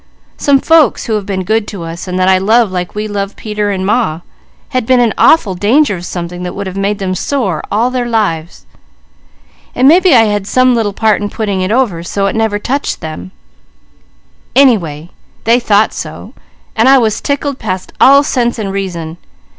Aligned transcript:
Some 0.37 0.59
folks 0.59 1.05
who 1.05 1.13
have 1.13 1.27
been 1.27 1.43
good 1.43 1.67
to 1.67 1.83
us, 1.83 2.07
and 2.07 2.17
that 2.17 2.27
I 2.27 2.39
love 2.39 2.71
like 2.71 2.95
we 2.95 3.07
love 3.07 3.35
Peter 3.35 3.69
and 3.69 3.85
Ma, 3.85 4.21
had 4.69 4.87
been 4.87 4.99
in 4.99 5.13
awful 5.15 5.53
danger 5.53 5.97
of 5.97 6.07
something 6.07 6.41
that 6.41 6.55
would 6.55 6.75
make 6.75 6.97
them 6.97 7.13
sore 7.13 7.61
all 7.71 7.91
their 7.91 8.07
lives, 8.07 8.65
and 9.75 9.87
maybe 9.87 10.15
I 10.15 10.23
had 10.23 10.47
some 10.47 10.73
little 10.73 10.93
part 10.93 11.21
in 11.21 11.29
putting 11.29 11.61
it 11.61 11.69
over, 11.69 12.01
so 12.01 12.25
it 12.25 12.35
never 12.35 12.57
touched 12.57 12.99
them; 13.01 13.29
anyway, 14.55 15.11
they 15.43 15.59
thought 15.59 15.93
so, 15.93 16.33
and 16.75 16.89
I 16.89 16.97
was 16.97 17.21
tickled 17.21 17.59
past 17.59 17.93
all 18.01 18.23
sense 18.23 18.57
and 18.57 18.71
reason 18.71 19.11
about 19.17 19.21
it. 19.23 19.27